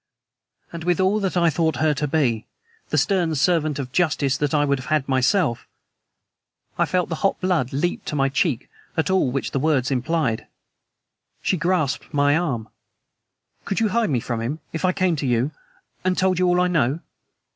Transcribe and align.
And, 0.73 0.83
with 0.83 0.99
all 0.99 1.19
that 1.19 1.37
I 1.37 1.51
thought 1.51 1.75
her 1.75 1.93
to 1.93 2.07
be, 2.07 2.47
the 2.89 2.97
stern 2.97 3.35
servant 3.35 3.77
of 3.77 3.91
justice 3.91 4.35
that 4.37 4.51
I 4.51 4.65
would 4.65 4.79
have 4.79 4.87
had 4.87 5.07
myself, 5.07 5.67
I 6.75 6.87
felt 6.87 7.09
the 7.09 7.21
hot 7.21 7.39
blood 7.39 7.71
leap 7.71 8.05
to 8.05 8.15
my 8.15 8.27
cheek 8.27 8.67
at 8.97 9.11
all 9.11 9.29
which 9.29 9.51
the 9.51 9.59
words 9.59 9.91
implied. 9.91 10.47
She 11.43 11.55
grasped 11.55 12.11
my 12.11 12.35
arm. 12.35 12.69
"Could 13.63 13.79
you 13.79 13.89
hide 13.89 14.09
me 14.09 14.21
from 14.21 14.41
him 14.41 14.59
if 14.73 14.85
I 14.85 14.91
came 14.91 15.15
to 15.17 15.27
you, 15.27 15.51
and 16.03 16.17
told 16.17 16.39
you 16.39 16.47
all 16.47 16.59
I 16.59 16.67
know?" 16.67 17.01